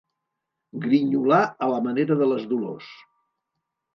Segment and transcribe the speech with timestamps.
[0.85, 2.89] Grinyolar a la manera de les Dolors.